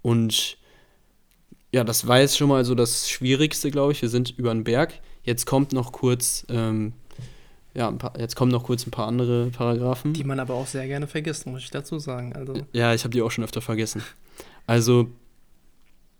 Und 0.02 0.58
ja, 1.72 1.84
das 1.84 2.08
war 2.08 2.20
jetzt 2.20 2.38
schon 2.38 2.50
mal 2.50 2.66
so 2.66 2.76
das 2.76 3.10
Schwierigste, 3.10 3.70
glaube 3.72 3.92
ich. 3.92 4.02
Wir 4.02 4.10
sind 4.10 4.32
über 4.38 4.54
den 4.54 4.64
Berg. 4.64 5.00
Jetzt 5.24 5.46
kommt 5.46 5.74
noch 5.74 5.92
kurz 5.92 6.46
ähm, 6.50 6.94
ja, 7.78 7.92
paar, 7.92 8.20
jetzt 8.20 8.36
kommen 8.36 8.52
noch 8.52 8.64
kurz 8.64 8.88
ein 8.88 8.92
paar 8.92 9.08
andere 9.08 9.52
Paragraphen. 9.52 10.14
Die 10.14 10.24
man 10.24 10.40
aber 10.40 10.56
auch 10.56 10.66
sehr 10.66 10.88
gerne 10.88 11.06
vergisst, 11.06 11.46
muss 11.46 11.62
ich 11.62 11.70
dazu 11.70 12.00
sagen. 12.00 12.34
Also. 12.36 12.54
Ja, 12.74 12.96
ich 12.96 13.04
habe 13.04 13.12
die 13.12 13.22
auch 13.22 13.30
schon 13.30 13.44
öfter 13.44 13.62
vergessen. 13.62 14.02
Also, 14.66 15.10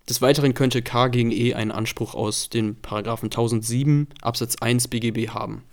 des 0.10 0.22
Weiteren 0.22 0.54
könnte 0.54 0.82
K 0.82 1.08
gegen 1.08 1.32
E 1.32 1.54
einen 1.54 1.72
Anspruch 1.72 2.16
aus 2.16 2.50
den 2.50 2.76
Paragraphen 2.76 3.28
1007 3.28 4.08
Absatz 4.22 4.56
1 4.62 4.88
BGB 4.88 5.30
haben. 5.30 5.64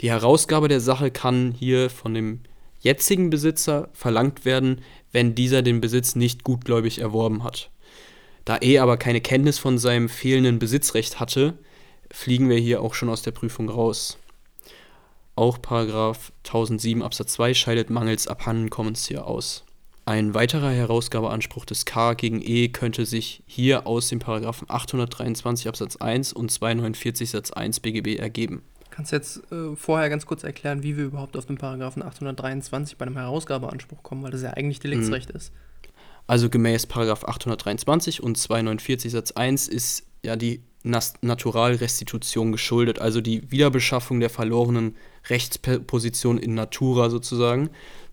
Die 0.00 0.10
Herausgabe 0.10 0.68
der 0.68 0.80
Sache 0.80 1.10
kann 1.10 1.52
hier 1.52 1.90
von 1.90 2.14
dem 2.14 2.40
jetzigen 2.80 3.30
Besitzer 3.30 3.90
verlangt 3.92 4.44
werden, 4.44 4.80
wenn 5.12 5.34
dieser 5.34 5.62
den 5.62 5.80
Besitz 5.80 6.14
nicht 6.14 6.44
gutgläubig 6.44 7.00
erworben 7.00 7.44
hat. 7.44 7.70
Da 8.44 8.58
E 8.62 8.78
aber 8.78 8.96
keine 8.96 9.20
Kenntnis 9.20 9.58
von 9.58 9.76
seinem 9.76 10.08
fehlenden 10.08 10.58
Besitzrecht 10.58 11.20
hatte, 11.20 11.58
fliegen 12.10 12.48
wir 12.48 12.56
hier 12.56 12.82
auch 12.82 12.94
schon 12.94 13.10
aus 13.10 13.22
der 13.22 13.32
Prüfung 13.32 13.68
raus. 13.68 14.18
Auch 15.36 15.60
Paragraph 15.60 16.32
1007 16.46 17.02
Absatz 17.02 17.34
2 17.34 17.54
scheidet 17.54 17.90
mangels 17.90 18.26
Abhandenkommens 18.26 19.06
hier 19.06 19.26
aus. 19.26 19.64
Ein 20.10 20.34
weiterer 20.34 20.72
Herausgabeanspruch 20.72 21.64
des 21.64 21.84
K 21.84 22.14
gegen 22.14 22.42
E 22.42 22.66
könnte 22.66 23.06
sich 23.06 23.44
hier 23.46 23.86
aus 23.86 24.08
den 24.08 24.18
Paragraphen 24.18 24.68
823 24.68 25.68
Absatz 25.68 25.94
1 25.98 26.32
und 26.32 26.50
249 26.50 27.30
Satz 27.30 27.52
1 27.52 27.78
BGB 27.78 28.18
ergeben. 28.18 28.64
Kannst 28.90 29.12
du 29.12 29.16
jetzt 29.16 29.52
äh, 29.52 29.76
vorher 29.76 30.10
ganz 30.10 30.26
kurz 30.26 30.42
erklären, 30.42 30.82
wie 30.82 30.96
wir 30.96 31.04
überhaupt 31.04 31.36
auf 31.36 31.46
den 31.46 31.58
Paragraphen 31.58 32.02
823 32.02 32.98
bei 32.98 33.06
einem 33.06 33.18
Herausgabeanspruch 33.18 34.02
kommen, 34.02 34.24
weil 34.24 34.32
das 34.32 34.42
ja 34.42 34.50
eigentlich 34.50 34.80
Deliktsrecht 34.80 35.28
mhm. 35.28 35.36
ist? 35.36 35.52
Also 36.26 36.50
gemäß 36.50 36.86
Paragraph 36.86 37.22
823 37.22 38.20
und 38.20 38.36
249 38.36 39.12
Satz 39.12 39.30
1 39.30 39.68
ist 39.68 40.02
ja 40.24 40.34
die 40.34 40.60
Naturalrestitution 40.82 42.50
geschuldet, 42.50 42.98
also 42.98 43.20
die 43.20 43.48
Wiederbeschaffung 43.52 44.18
der 44.18 44.30
verlorenen 44.30 44.96
Rechtsposition 45.28 46.36
in 46.36 46.54
Natura 46.54 47.10
sozusagen. 47.10 47.70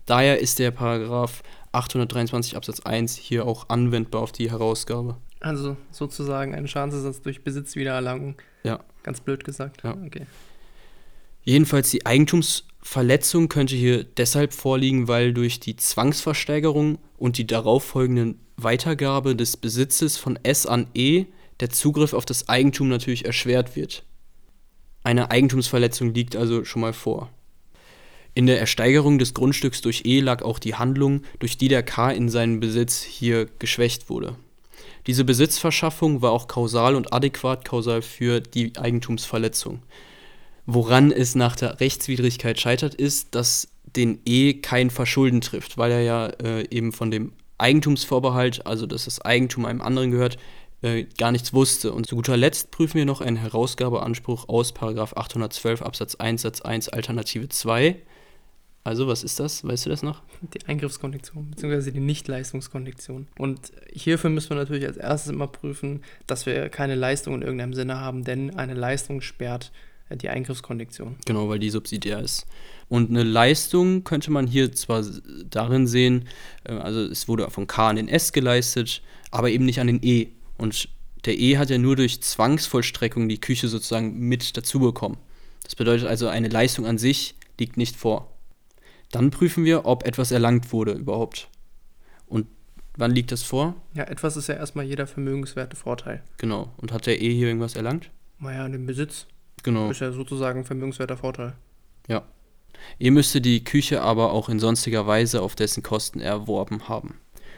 Daher 0.08 0.38
ist 0.38 0.58
der 0.58 0.70
Paragraph 0.70 1.42
823 1.72 2.56
Absatz 2.56 2.80
1 2.80 3.16
hier 3.16 3.46
auch 3.46 3.68
anwendbar 3.68 4.22
auf 4.22 4.32
die 4.32 4.50
Herausgabe. 4.50 5.16
Also 5.40 5.76
sozusagen 5.90 6.54
ein 6.54 6.66
Schadensersatz 6.66 7.22
durch 7.22 7.44
Besitzwiedererlangung. 7.44 8.36
Ja. 8.64 8.80
Ganz 9.02 9.20
blöd 9.20 9.44
gesagt. 9.44 9.82
Ja. 9.84 9.96
Okay. 10.04 10.26
Jedenfalls 11.44 11.90
die 11.90 12.04
Eigentumsverletzung 12.04 13.48
könnte 13.48 13.74
hier 13.74 14.04
deshalb 14.04 14.52
vorliegen, 14.52 15.08
weil 15.08 15.32
durch 15.32 15.60
die 15.60 15.76
Zwangsversteigerung 15.76 16.98
und 17.16 17.38
die 17.38 17.46
darauffolgenden 17.46 18.40
Weitergabe 18.56 19.36
des 19.36 19.56
Besitzes 19.56 20.16
von 20.16 20.38
S 20.42 20.66
an 20.66 20.88
E 20.94 21.26
der 21.60 21.70
Zugriff 21.70 22.12
auf 22.12 22.24
das 22.24 22.48
Eigentum 22.48 22.88
natürlich 22.88 23.24
erschwert 23.24 23.76
wird. 23.76 24.04
Eine 25.04 25.30
Eigentumsverletzung 25.30 26.12
liegt 26.12 26.36
also 26.36 26.64
schon 26.64 26.82
mal 26.82 26.92
vor. 26.92 27.30
In 28.38 28.46
der 28.46 28.60
Ersteigerung 28.60 29.18
des 29.18 29.34
Grundstücks 29.34 29.80
durch 29.80 30.02
E 30.04 30.20
lag 30.20 30.42
auch 30.42 30.60
die 30.60 30.76
Handlung, 30.76 31.22
durch 31.40 31.58
die 31.58 31.66
der 31.66 31.82
K 31.82 32.12
in 32.12 32.28
seinen 32.28 32.60
Besitz 32.60 33.02
hier 33.02 33.48
geschwächt 33.58 34.08
wurde. 34.08 34.36
Diese 35.08 35.24
Besitzverschaffung 35.24 36.22
war 36.22 36.30
auch 36.30 36.46
kausal 36.46 36.94
und 36.94 37.12
adäquat 37.12 37.64
kausal 37.64 38.00
für 38.00 38.40
die 38.40 38.76
Eigentumsverletzung. 38.76 39.82
Woran 40.66 41.10
es 41.10 41.34
nach 41.34 41.56
der 41.56 41.80
Rechtswidrigkeit 41.80 42.60
scheitert, 42.60 42.94
ist, 42.94 43.34
dass 43.34 43.70
den 43.96 44.20
E 44.24 44.54
kein 44.54 44.90
Verschulden 44.90 45.40
trifft, 45.40 45.76
weil 45.76 45.90
er 45.90 46.02
ja 46.02 46.26
äh, 46.40 46.64
eben 46.70 46.92
von 46.92 47.10
dem 47.10 47.32
Eigentumsvorbehalt, 47.58 48.64
also 48.68 48.86
dass 48.86 49.06
das 49.06 49.20
Eigentum 49.20 49.64
einem 49.64 49.82
anderen 49.82 50.12
gehört, 50.12 50.38
äh, 50.82 51.06
gar 51.18 51.32
nichts 51.32 51.52
wusste. 51.52 51.92
Und 51.92 52.06
zu 52.06 52.14
guter 52.14 52.36
Letzt 52.36 52.70
prüfen 52.70 52.98
wir 52.98 53.04
noch 53.04 53.20
einen 53.20 53.38
Herausgabeanspruch 53.38 54.48
aus 54.48 54.72
812 54.76 55.82
Absatz 55.82 56.14
1 56.14 56.42
Satz 56.42 56.60
1 56.60 56.88
Alternative 56.90 57.48
2. 57.48 57.96
Also, 58.88 59.06
was 59.06 59.22
ist 59.22 59.38
das? 59.38 59.64
Weißt 59.64 59.84
du 59.84 59.90
das 59.90 60.02
noch? 60.02 60.22
Die 60.40 60.64
Eingriffskondiktion, 60.66 61.50
beziehungsweise 61.50 61.92
die 61.92 62.00
Nichtleistungskondiktion. 62.00 63.28
Und 63.36 63.70
hierfür 63.92 64.30
müssen 64.30 64.48
wir 64.48 64.56
natürlich 64.56 64.86
als 64.86 64.96
erstes 64.96 65.30
immer 65.30 65.46
prüfen, 65.46 66.02
dass 66.26 66.46
wir 66.46 66.70
keine 66.70 66.94
Leistung 66.94 67.34
in 67.34 67.42
irgendeinem 67.42 67.74
Sinne 67.74 68.00
haben, 68.00 68.24
denn 68.24 68.56
eine 68.56 68.72
Leistung 68.72 69.20
sperrt 69.20 69.72
äh, 70.08 70.16
die 70.16 70.30
Eingriffskondiktion. 70.30 71.16
Genau, 71.26 71.50
weil 71.50 71.58
die 71.58 71.68
subsidiär 71.68 72.20
ist. 72.20 72.46
Und 72.88 73.10
eine 73.10 73.24
Leistung 73.24 74.04
könnte 74.04 74.30
man 74.30 74.46
hier 74.46 74.72
zwar 74.72 75.04
darin 75.50 75.86
sehen, 75.86 76.26
äh, 76.64 76.72
also 76.72 77.02
es 77.02 77.28
wurde 77.28 77.50
von 77.50 77.66
K 77.66 77.90
an 77.90 77.96
den 77.96 78.08
S 78.08 78.32
geleistet, 78.32 79.02
aber 79.30 79.50
eben 79.50 79.66
nicht 79.66 79.80
an 79.80 79.88
den 79.88 80.02
E. 80.02 80.28
Und 80.56 80.88
der 81.26 81.38
E 81.38 81.58
hat 81.58 81.68
ja 81.68 81.76
nur 81.76 81.94
durch 81.94 82.22
Zwangsvollstreckung 82.22 83.28
die 83.28 83.38
Küche 83.38 83.68
sozusagen 83.68 84.18
mit 84.18 84.56
dazu 84.56 84.80
bekommen. 84.80 85.18
Das 85.62 85.76
bedeutet 85.76 86.08
also, 86.08 86.28
eine 86.28 86.48
Leistung 86.48 86.86
an 86.86 86.96
sich 86.96 87.34
liegt 87.58 87.76
nicht 87.76 87.94
vor. 87.94 88.32
Dann 89.10 89.30
prüfen 89.30 89.64
wir, 89.64 89.86
ob 89.86 90.06
etwas 90.06 90.30
erlangt 90.30 90.72
wurde 90.72 90.92
überhaupt. 90.92 91.48
Und 92.26 92.46
wann 92.96 93.12
liegt 93.12 93.32
das 93.32 93.42
vor? 93.42 93.74
Ja, 93.94 94.04
etwas 94.04 94.36
ist 94.36 94.48
ja 94.48 94.54
erstmal 94.54 94.84
jeder 94.84 95.06
vermögenswerte 95.06 95.76
Vorteil. 95.76 96.22
Genau. 96.36 96.72
Und 96.76 96.92
hat 96.92 97.06
der 97.06 97.20
E 97.20 97.32
hier 97.32 97.48
irgendwas 97.48 97.74
erlangt? 97.74 98.10
Naja, 98.38 98.68
den 98.68 98.86
Besitz. 98.86 99.26
Genau. 99.62 99.90
Ist 99.90 100.00
ja 100.00 100.12
sozusagen 100.12 100.60
ein 100.60 100.64
vermögenswerter 100.64 101.16
Vorteil. 101.16 101.54
Ja. 102.06 102.24
E 102.98 103.10
müsste 103.10 103.40
die 103.40 103.64
Küche 103.64 104.02
aber 104.02 104.32
auch 104.32 104.48
in 104.48 104.60
sonstiger 104.60 105.06
Weise 105.06 105.42
auf 105.42 105.56
dessen 105.56 105.82
Kosten 105.82 106.20
erworben 106.20 106.88
haben. 106.88 107.14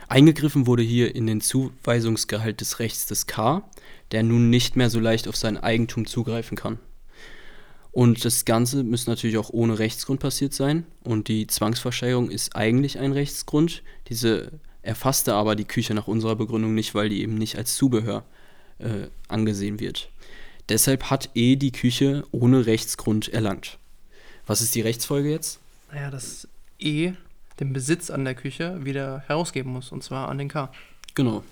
Eingegriffen 0.08 0.66
wurde 0.66 0.82
hier 0.82 1.14
in 1.14 1.26
den 1.26 1.40
Zuweisungsgehalt 1.40 2.60
des 2.60 2.78
Rechts 2.78 3.06
des 3.06 3.26
K, 3.26 3.62
der 4.10 4.22
nun 4.22 4.50
nicht 4.50 4.74
mehr 4.74 4.90
so 4.90 4.98
leicht 4.98 5.28
auf 5.28 5.36
sein 5.36 5.56
Eigentum 5.56 6.06
zugreifen 6.06 6.56
kann. 6.56 6.78
Und 7.92 8.24
das 8.24 8.44
Ganze 8.44 8.84
müsste 8.84 9.10
natürlich 9.10 9.38
auch 9.38 9.50
ohne 9.50 9.78
Rechtsgrund 9.78 10.20
passiert 10.20 10.54
sein. 10.54 10.84
Und 11.02 11.28
die 11.28 11.46
Zwangsversteigerung 11.46 12.30
ist 12.30 12.54
eigentlich 12.54 12.98
ein 12.98 13.12
Rechtsgrund. 13.12 13.82
Diese 14.08 14.52
erfasste 14.82 15.34
aber 15.34 15.56
die 15.56 15.64
Küche 15.64 15.94
nach 15.94 16.06
unserer 16.06 16.36
Begründung 16.36 16.74
nicht, 16.74 16.94
weil 16.94 17.08
die 17.08 17.22
eben 17.22 17.34
nicht 17.34 17.56
als 17.58 17.74
Zubehör 17.74 18.24
äh, 18.78 19.08
angesehen 19.28 19.80
wird. 19.80 20.10
Deshalb 20.68 21.10
hat 21.10 21.30
E 21.34 21.56
die 21.56 21.72
Küche 21.72 22.24
ohne 22.30 22.66
Rechtsgrund 22.66 23.28
erlangt. 23.28 23.78
Was 24.46 24.60
ist 24.60 24.74
die 24.74 24.80
Rechtsfolge 24.80 25.30
jetzt? 25.30 25.58
Naja, 25.92 26.10
dass 26.10 26.48
E 26.78 27.12
den 27.58 27.72
Besitz 27.72 28.08
an 28.10 28.24
der 28.24 28.34
Küche 28.34 28.84
wieder 28.84 29.24
herausgeben 29.26 29.72
muss, 29.72 29.92
und 29.92 30.02
zwar 30.02 30.28
an 30.28 30.38
den 30.38 30.48
K. 30.48 30.70
Genau. 31.14 31.42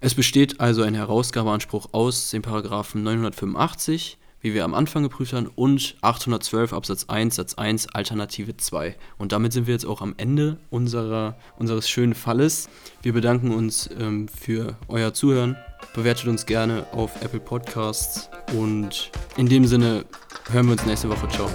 Es 0.00 0.14
besteht 0.14 0.60
also 0.60 0.82
ein 0.82 0.94
Herausgabeanspruch 0.94 1.88
aus 1.92 2.30
den 2.30 2.42
Paragraphen 2.42 3.02
985 3.02 4.18
wie 4.44 4.52
wir 4.52 4.64
am 4.64 4.74
Anfang 4.74 5.02
geprüft 5.02 5.32
haben, 5.32 5.50
und 5.54 5.96
812 6.02 6.74
Absatz 6.74 7.06
1 7.08 7.34
Satz 7.34 7.54
1 7.54 7.94
Alternative 7.94 8.54
2. 8.54 8.94
Und 9.16 9.32
damit 9.32 9.54
sind 9.54 9.66
wir 9.66 9.72
jetzt 9.72 9.86
auch 9.86 10.02
am 10.02 10.12
Ende 10.18 10.58
unserer, 10.68 11.38
unseres 11.58 11.88
schönen 11.88 12.14
Falles. 12.14 12.68
Wir 13.00 13.14
bedanken 13.14 13.52
uns 13.52 13.88
ähm, 13.98 14.28
für 14.28 14.76
euer 14.88 15.14
Zuhören. 15.14 15.56
Bewertet 15.94 16.28
uns 16.28 16.44
gerne 16.44 16.86
auf 16.92 17.22
Apple 17.22 17.40
Podcasts 17.40 18.28
und 18.54 19.10
in 19.38 19.48
dem 19.48 19.64
Sinne 19.66 20.04
hören 20.50 20.66
wir 20.66 20.72
uns 20.72 20.84
nächste 20.84 21.08
Woche. 21.08 21.26
Ciao. 21.28 21.48